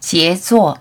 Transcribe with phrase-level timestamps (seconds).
[0.00, 0.78] 杰作。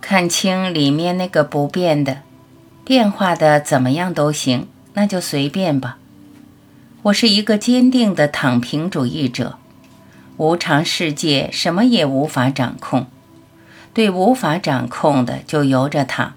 [0.00, 2.22] 看清里面那个不变的，
[2.84, 5.98] 变化的怎么样都行，那就随便吧。
[7.02, 9.58] 我是一个坚定的躺平主义者，
[10.36, 13.06] 无常世界什么也无法掌控，
[13.92, 16.34] 对无法掌控的就由着它，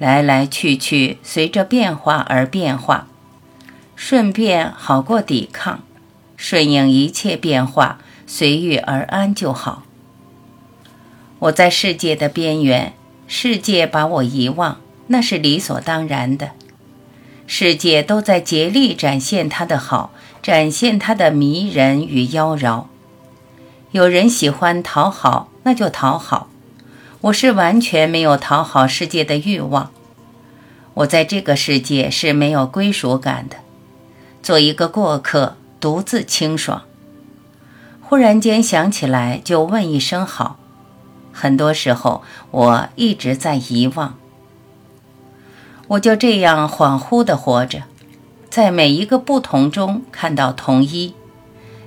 [0.00, 3.06] 来来去去，随着变化而变化，
[3.94, 5.80] 顺便好过抵抗，
[6.38, 9.82] 顺应一切变化，随遇而安就好。
[11.40, 12.94] 我在世界的边缘，
[13.26, 16.52] 世界把我遗忘，那是理所当然的。
[17.46, 20.12] 世界都在竭力展现它的好，
[20.42, 22.86] 展现它的迷人与妖娆。
[23.90, 26.49] 有人喜欢讨好，那就讨好。
[27.22, 29.90] 我是完全没有讨好世界的欲望。
[30.94, 33.56] 我在这个世界是没有归属感的，
[34.42, 36.82] 做一个过客，独自清爽。
[38.00, 40.58] 忽然间想起来，就问一声好。
[41.30, 44.14] 很多时候，我一直在遗忘。
[45.88, 47.82] 我就这样恍惚地活着，
[48.48, 51.14] 在每一个不同中看到同一，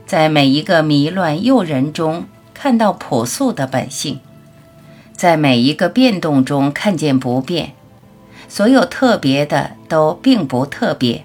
[0.06, 4.20] 在每一个迷乱诱人中看到朴素的本性，
[5.24, 7.72] 在每一个变动中看见不变。
[8.50, 11.24] 所有特别的都并不特别，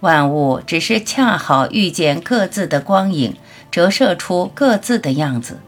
[0.00, 3.36] 万物只是恰好遇见各自的光影，
[3.70, 5.60] 折射出各自的样子。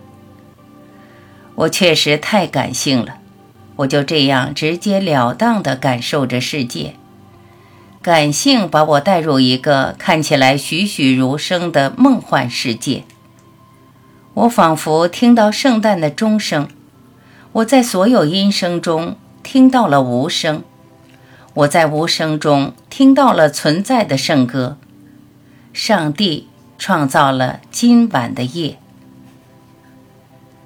[1.54, 3.18] 我确实太感性了，
[3.76, 6.94] 我就这样直截了当地感受着世界。
[8.02, 13.04] 感性把我带入一个看起来栩栩如生的梦幻世界。
[14.34, 16.68] 我仿佛听到圣诞的钟声，
[17.52, 20.62] 我在所有音声中听到了无声，
[21.54, 24.76] 我在无声中听到了存在的圣歌。
[25.72, 26.46] 上帝
[26.76, 28.78] 创造了今晚的夜。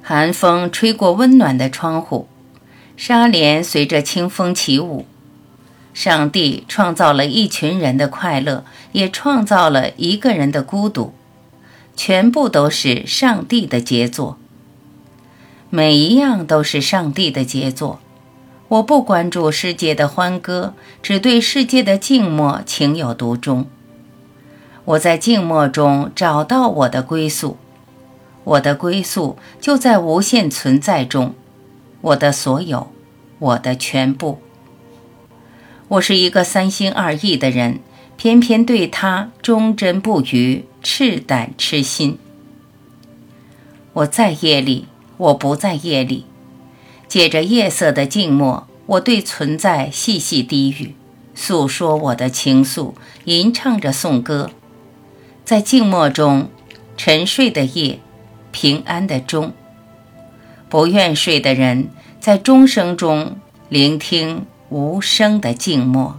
[0.02, 2.26] 寒风吹过温暖的窗户，
[2.96, 5.06] 纱帘随着清风起舞。
[5.94, 11.14] 上帝创造了一群人的快乐，也创造了一个人的孤独，
[11.94, 14.38] 全部都是上帝的杰作。
[15.74, 17.98] 每一样都是上帝的杰作。
[18.68, 23.64] 我不关注世界的欢歌，只对世界的静默情有独钟。
[24.84, 27.56] 我在静默中找到我的归宿。
[28.44, 31.34] 我的归宿就在无限存在中，
[32.02, 32.92] 我的所有，
[33.38, 34.42] 我的全部。
[35.88, 37.80] 我是一个三心二意的人，
[38.18, 42.18] 偏偏对他忠贞不渝，赤胆痴心。
[43.94, 44.86] 我在夜里，
[45.22, 46.24] 我不在夜里，
[47.06, 50.96] 借着夜色的静默，我对存在细细低语，
[51.34, 52.94] 诉说我的情愫，
[53.26, 54.50] 吟唱着颂歌。
[55.44, 56.48] 在静默中，
[56.96, 58.00] 沉睡的夜。
[58.50, 59.52] 平安的钟，
[60.68, 61.88] 不愿睡的人
[62.20, 63.38] 在钟声中
[63.70, 66.18] 聆听无声的静默。